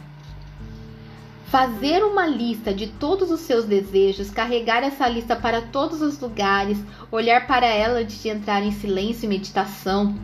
[1.45, 6.79] Fazer uma lista de todos os seus desejos, carregar essa lista para todos os lugares,
[7.11, 10.15] olhar para ela antes de entrar em silêncio e meditação,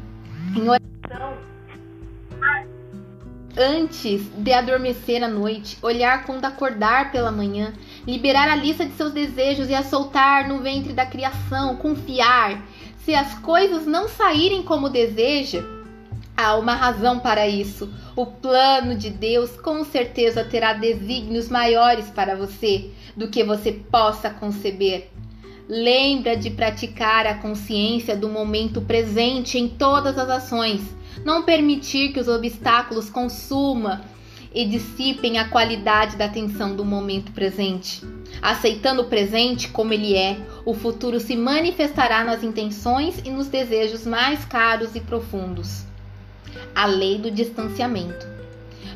[0.56, 1.38] em oração,
[3.56, 7.72] antes de adormecer à noite, olhar quando acordar pela manhã,
[8.08, 12.64] liberar a lista de seus desejos e a soltar no ventre da criação, confiar,
[13.06, 15.64] se as coisas não saírem como deseja,
[16.38, 17.90] há uma razão para isso.
[18.16, 24.30] O plano de Deus com certeza terá desígnios maiores para você do que você possa
[24.30, 25.10] conceber.
[25.68, 30.82] Lembra de praticar a consciência do momento presente em todas as ações.
[31.24, 34.00] Não permitir que os obstáculos consumam
[34.54, 38.02] e dissipem a qualidade da atenção do momento presente.
[38.42, 44.06] Aceitando o presente como ele é, o futuro se manifestará nas intenções e nos desejos
[44.06, 45.84] mais caros e profundos.
[46.76, 48.28] A lei do distanciamento.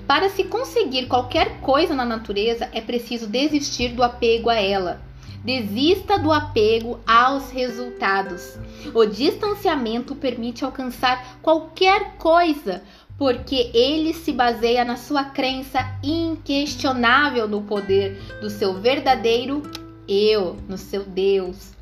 [0.08, 5.02] Para se conseguir qualquer coisa na natureza, é preciso desistir do apego a ela.
[5.44, 8.58] Desista do apego aos resultados.
[8.94, 12.84] O distanciamento permite alcançar qualquer coisa,
[13.18, 19.64] porque ele se baseia na sua crença inquestionável no poder do seu verdadeiro
[20.08, 21.74] eu, no seu Deus.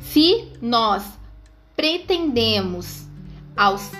[0.00, 1.04] Se nós
[1.76, 3.04] pretendemos
[3.56, 3.90] aos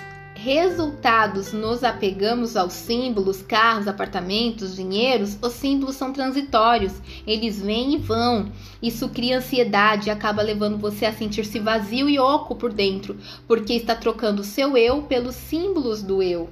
[0.45, 6.93] resultados nos apegamos aos símbolos, carros, apartamentos, dinheiros, os símbolos são transitórios,
[7.25, 8.51] eles vêm e vão.
[8.79, 13.17] Isso cria ansiedade e acaba levando você a sentir-se vazio e oco por dentro,
[13.47, 16.51] porque está trocando o seu eu pelos símbolos do eu.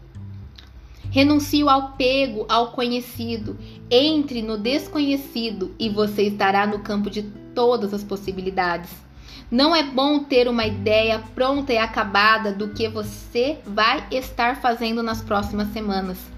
[1.11, 3.55] Renuncie ao apego ao conhecido,
[3.91, 7.21] entre no desconhecido e você estará no campo de
[7.53, 8.89] todas as possibilidades.
[9.49, 15.03] Não é bom ter uma ideia pronta e acabada do que você vai estar fazendo
[15.03, 16.34] nas próximas semanas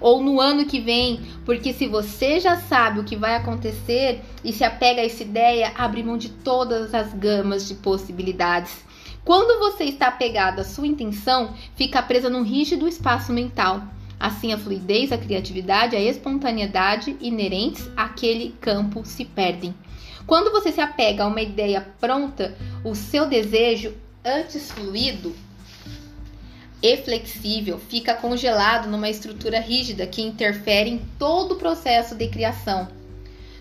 [0.00, 4.52] ou no ano que vem, porque se você já sabe o que vai acontecer e
[4.52, 8.84] se apega a essa ideia, abre mão de todas as gamas de possibilidades.
[9.24, 13.82] Quando você está apegado à sua intenção, fica presa num rígido espaço mental.
[14.18, 19.74] Assim, a fluidez, a criatividade, a espontaneidade inerentes àquele campo se perdem.
[20.28, 22.54] Quando você se apega a uma ideia pronta,
[22.84, 25.34] o seu desejo, antes fluido
[26.82, 32.88] e flexível, fica congelado numa estrutura rígida que interfere em todo o processo de criação.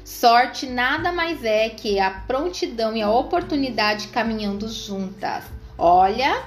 [0.03, 5.45] Sorte nada mais é que a prontidão e a oportunidade caminhando juntas.
[5.77, 6.43] Olha,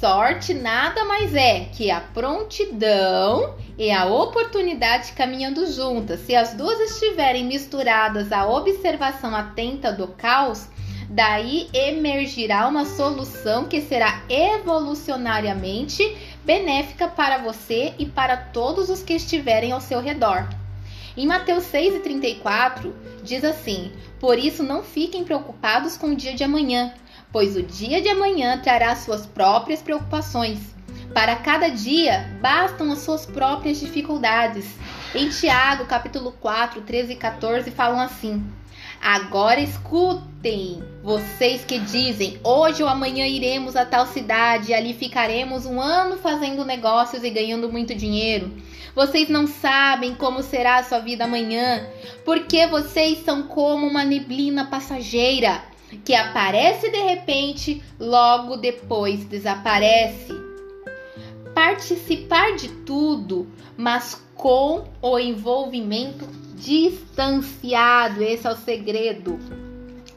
[0.00, 6.20] Sorte nada mais é que a prontidão e a oportunidade caminhando juntas.
[6.20, 10.68] Se as duas estiverem misturadas à observação atenta do caos,
[11.10, 19.14] daí emergirá uma solução que será evolucionariamente benéfica para você e para todos os que
[19.14, 20.48] estiverem ao seu redor.
[21.16, 22.92] Em Mateus 6,34
[23.24, 23.90] diz assim:
[24.20, 26.94] Por isso não fiquem preocupados com o dia de amanhã
[27.32, 30.58] pois o dia de amanhã trará suas próprias preocupações.
[31.12, 34.66] Para cada dia bastam as suas próprias dificuldades.
[35.14, 38.44] Em Tiago, capítulo 4, 13 e 14, falam assim:
[39.00, 45.64] Agora escutem, vocês que dizem: hoje ou amanhã iremos a tal cidade e ali ficaremos
[45.64, 48.52] um ano fazendo negócios e ganhando muito dinheiro.
[48.94, 51.86] Vocês não sabem como será a sua vida amanhã,
[52.24, 55.62] porque vocês são como uma neblina passageira
[56.04, 60.32] que aparece de repente, logo depois desaparece.
[61.54, 69.38] Participar de tudo, mas com o envolvimento distanciado, esse é o segredo.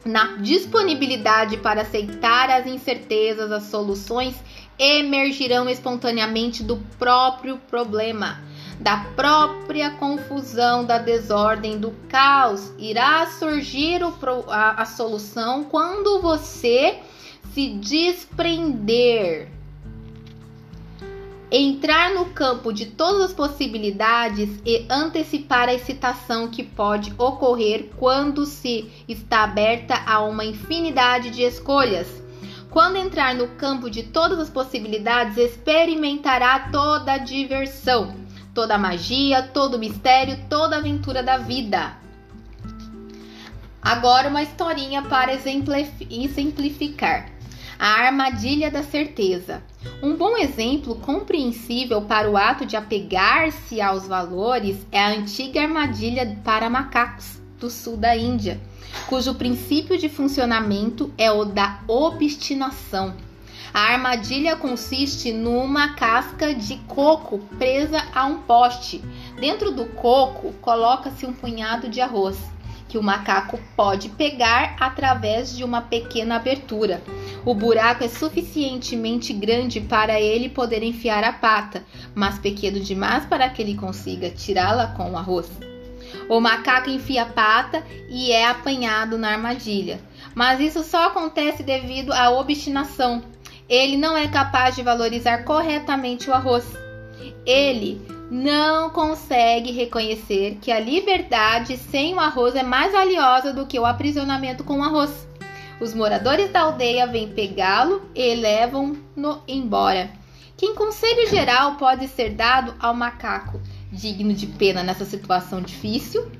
[0.04, 4.34] Na disponibilidade para aceitar as incertezas, as soluções
[4.78, 8.40] emergirão espontaneamente do próprio problema
[8.82, 14.12] da própria confusão, da desordem, do caos, irá surgir o,
[14.48, 16.98] a, a solução quando você
[17.54, 19.48] se desprender.
[21.48, 28.44] Entrar no campo de todas as possibilidades e antecipar a excitação que pode ocorrer quando
[28.44, 32.20] se está aberta a uma infinidade de escolhas.
[32.70, 38.21] Quando entrar no campo de todas as possibilidades, experimentará toda a diversão
[38.54, 41.96] toda a magia, todo o mistério, toda a aventura da vida.
[43.80, 47.30] Agora uma historinha para exemplificar.
[47.78, 49.62] A armadilha da certeza.
[50.00, 56.38] Um bom exemplo compreensível para o ato de apegar-se aos valores é a antiga armadilha
[56.44, 58.60] para macacos do sul da Índia,
[59.08, 63.16] cujo princípio de funcionamento é o da obstinação.
[63.74, 69.02] A armadilha consiste numa casca de coco presa a um poste.
[69.40, 72.36] Dentro do coco coloca-se um punhado de arroz,
[72.86, 77.02] que o macaco pode pegar através de uma pequena abertura.
[77.46, 81.82] O buraco é suficientemente grande para ele poder enfiar a pata,
[82.14, 85.50] mas pequeno demais para que ele consiga tirá-la com o arroz.
[86.28, 89.98] O macaco enfia a pata e é apanhado na armadilha.
[90.34, 93.22] Mas isso só acontece devido à obstinação
[93.72, 96.62] ele não é capaz de valorizar corretamente o arroz.
[97.46, 103.78] Ele não consegue reconhecer que a liberdade sem o arroz é mais valiosa do que
[103.78, 105.26] o aprisionamento com o arroz.
[105.80, 110.10] Os moradores da aldeia vêm pegá-lo e levam-no embora.
[110.54, 113.58] Que conselho geral pode ser dado ao macaco
[113.90, 116.30] digno de pena nessa situação difícil.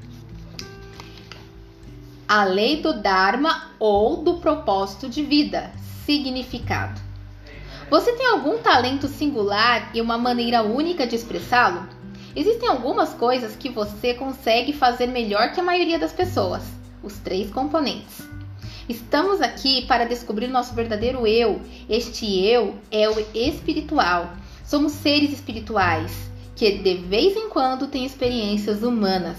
[2.28, 5.72] A lei do Dharma ou do propósito de vida,
[6.04, 7.01] significado.
[7.92, 11.86] Você tem algum talento singular e uma maneira única de expressá-lo?
[12.34, 16.62] Existem algumas coisas que você consegue fazer melhor que a maioria das pessoas.
[17.02, 18.26] Os três componentes.
[18.88, 21.60] Estamos aqui para descobrir nosso verdadeiro eu.
[21.86, 24.36] Este eu é o espiritual.
[24.64, 26.16] Somos seres espirituais
[26.56, 29.36] que de vez em quando têm experiências humanas.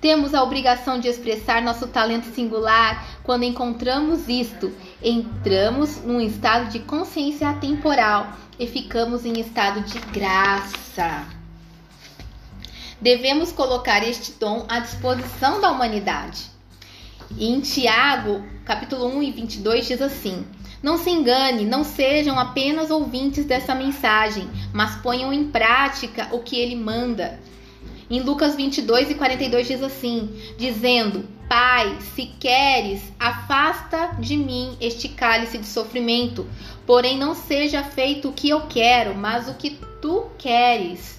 [0.00, 3.06] Temos a obrigação de expressar nosso talento singular.
[3.22, 4.72] Quando encontramos isto,
[5.02, 11.40] entramos num estado de consciência atemporal e ficamos em estado de graça
[13.00, 16.50] devemos colocar este dom à disposição da humanidade.
[17.38, 20.44] em Tiago, capítulo 1 e 22 diz assim:
[20.82, 26.58] Não se engane, não sejam apenas ouvintes dessa mensagem, mas ponham em prática o que
[26.58, 27.40] ele manda.
[28.10, 30.28] Em Lucas 22 e 42 diz assim:
[30.58, 36.48] dizendo: Pai, se queres, afasta de mim este cálice de sofrimento,
[36.86, 39.70] porém não seja feito o que eu quero, mas o que
[40.00, 41.18] tu queres.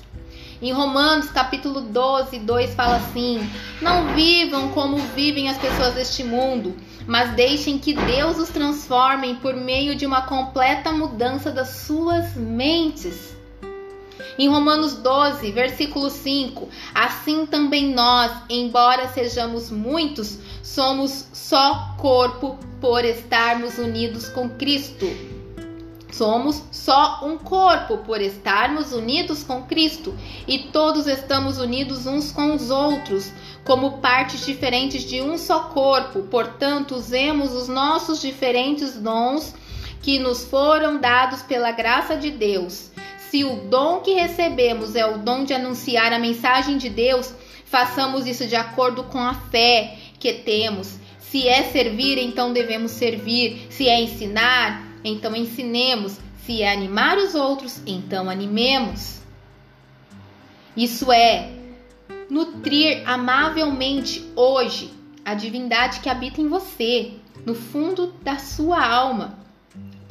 [0.62, 3.42] Em Romanos capítulo 12, 2 fala assim:
[3.82, 9.54] Não vivam como vivem as pessoas deste mundo, mas deixem que Deus os transforme por
[9.54, 13.36] meio de uma completa mudança das suas mentes.
[14.38, 23.04] Em Romanos 12, versículo 5, assim também nós, embora sejamos muitos, somos só corpo por
[23.04, 25.08] estarmos unidos com Cristo.
[26.12, 30.14] Somos só um corpo por estarmos unidos com Cristo
[30.46, 33.32] e todos estamos unidos uns com os outros,
[33.64, 36.24] como partes diferentes de um só corpo.
[36.24, 39.56] Portanto, usemos os nossos diferentes dons
[40.02, 42.91] que nos foram dados pela graça de Deus.
[43.32, 48.28] Se o dom que recebemos é o dom de anunciar a mensagem de Deus, façamos
[48.28, 51.00] isso de acordo com a fé que temos.
[51.18, 53.68] Se é servir, então devemos servir.
[53.70, 56.20] Se é ensinar, então ensinemos.
[56.46, 59.22] Se é animar os outros, então animemos.
[60.76, 61.54] Isso é
[62.30, 64.92] nutrir amavelmente hoje
[65.24, 67.14] a divindade que habita em você,
[67.46, 69.41] no fundo da sua alma.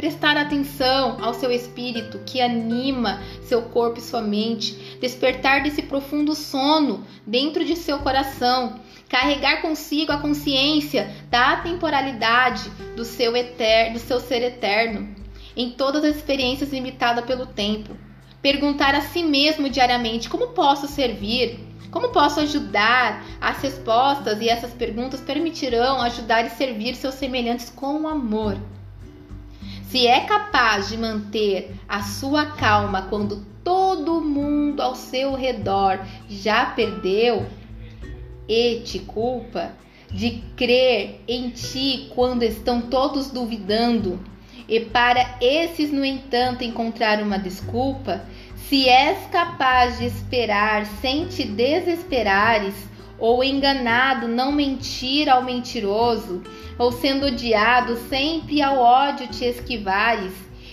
[0.00, 6.34] Prestar atenção ao seu espírito que anima seu corpo e sua mente, despertar desse profundo
[6.34, 8.80] sono dentro de seu coração,
[9.10, 15.14] carregar consigo a consciência da temporalidade do seu eterno, do seu ser eterno,
[15.54, 17.94] em todas as experiências limitadas pelo tempo.
[18.40, 23.22] Perguntar a si mesmo diariamente como posso servir, como posso ajudar.
[23.38, 28.56] As respostas e essas perguntas permitirão ajudar e servir seus semelhantes com amor.
[29.90, 36.66] Se é capaz de manter a sua calma quando todo mundo ao seu redor já
[36.66, 37.44] perdeu,
[38.48, 39.72] e te culpa,
[40.08, 44.20] de crer em ti quando estão todos duvidando,
[44.68, 48.24] e para esses, no entanto, encontrar uma desculpa,
[48.68, 52.74] se és capaz de esperar sem te desesperares,
[53.20, 56.42] ou enganado, não mentir ao mentiroso,
[56.78, 60.32] ou sendo odiado, sempre ao ódio te esquivares,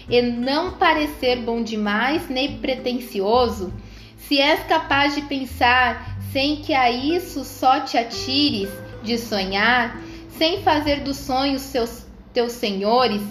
[0.09, 3.73] e não parecer bom demais nem pretensioso,
[4.17, 8.69] se és capaz de pensar sem que a isso só te atires
[9.03, 13.21] de sonhar, sem fazer dos sonhos seus teus senhores,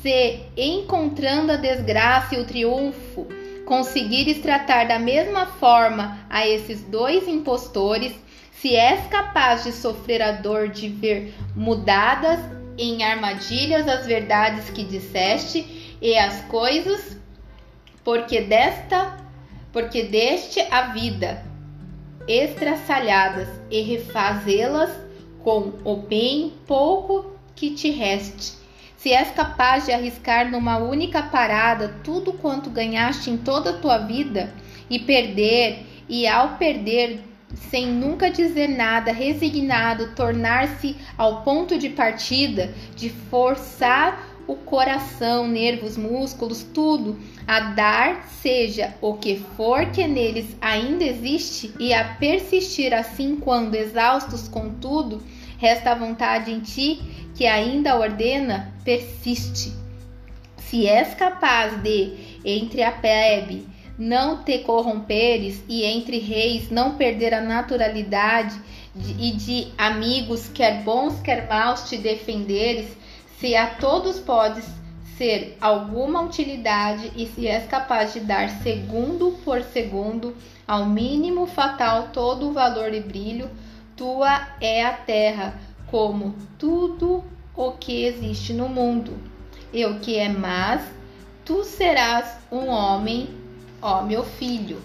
[0.00, 3.26] se encontrando a desgraça e o triunfo,
[3.66, 8.14] conseguires tratar da mesma forma a esses dois impostores,
[8.60, 12.40] se és capaz de sofrer a dor de ver mudadas
[12.76, 17.16] em armadilhas as verdades que disseste e as coisas,
[18.02, 19.16] porque desta,
[19.72, 21.44] porque deste a vida,
[22.26, 24.90] estraçalhadas e refazê-las
[25.42, 28.58] com o bem pouco que te reste.
[28.96, 33.98] Se és capaz de arriscar numa única parada tudo quanto ganhaste em toda a tua
[33.98, 34.52] vida
[34.90, 37.20] e perder, e ao perder,
[37.70, 45.96] sem nunca dizer nada, resignado, tornar-se ao ponto de partida, de forçar o coração, nervos,
[45.96, 52.94] músculos, tudo a dar, seja o que for que neles ainda existe, e a persistir
[52.94, 55.22] assim quando exaustos com tudo,
[55.58, 57.00] resta a vontade em ti
[57.34, 59.72] que ainda ordena, persiste.
[60.56, 63.66] Se és capaz de, entre a plebe,
[63.98, 68.58] não te corromperes e entre reis não perder a naturalidade
[68.94, 72.96] de, e de amigos, quer bons, quer maus, te defenderes,
[73.38, 74.64] se a todos podes
[75.16, 80.36] ser alguma utilidade e se és capaz de dar segundo por segundo
[80.66, 83.50] ao mínimo fatal todo o valor e brilho,
[83.96, 85.58] tua é a terra,
[85.90, 87.24] como tudo
[87.56, 89.18] o que existe no mundo.
[89.72, 90.82] E o que é mais,
[91.44, 93.28] tu serás um homem,
[93.80, 94.82] ó meu filho.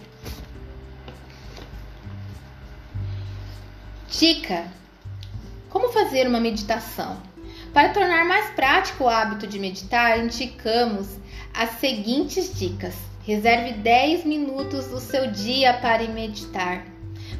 [4.09, 4.67] Dica:
[5.69, 7.17] Como fazer uma meditação?
[7.73, 11.07] Para tornar mais prático o hábito de meditar, indicamos
[11.53, 12.95] as seguintes dicas.
[13.25, 16.85] Reserve 10 minutos do seu dia para meditar.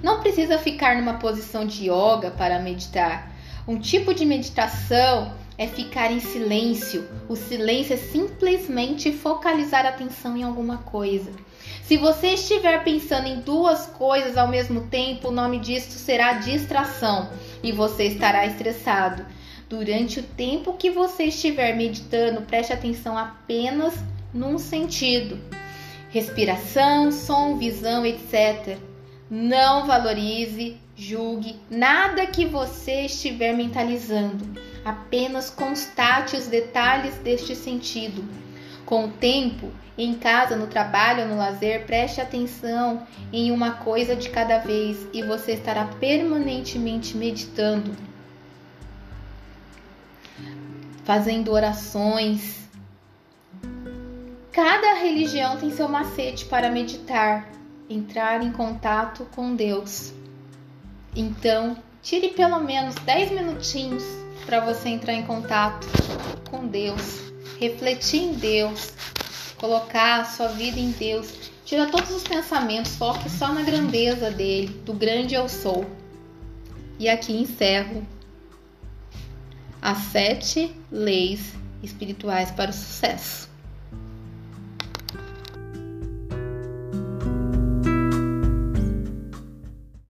[0.02, 3.32] Não precisa ficar numa posição de yoga para meditar.
[3.68, 7.08] Um tipo de meditação é ficar em silêncio.
[7.28, 11.32] O silêncio é simplesmente focalizar a atenção em alguma coisa.
[11.84, 17.30] Se você estiver pensando em duas coisas ao mesmo tempo, o nome disso será distração
[17.62, 19.26] e você estará estressado.
[19.70, 23.94] Durante o tempo que você estiver meditando, preste atenção apenas
[24.34, 25.40] num sentido:
[26.10, 28.78] respiração, som, visão, etc.
[29.30, 34.46] Não valorize, julgue nada que você estiver mentalizando.
[34.84, 38.24] Apenas constate os detalhes deste sentido.
[38.86, 44.30] Com o tempo, em casa, no trabalho no lazer, preste atenção em uma coisa de
[44.30, 47.96] cada vez e você estará permanentemente meditando
[51.04, 52.64] fazendo orações.
[54.52, 57.50] Cada religião tem seu macete para meditar,
[57.90, 60.14] entrar em contato com Deus.
[61.16, 65.88] Então, tire pelo menos 10 minutinhos para você entrar em contato
[66.50, 67.20] com Deus,
[67.60, 68.94] refletir em Deus,
[69.58, 71.52] colocar a sua vida em Deus.
[71.66, 75.86] Tira todos os pensamentos, foque só na grandeza dele, do grande eu sou.
[77.00, 78.06] E aqui encerro
[79.82, 83.53] as sete leis espirituais para o sucesso.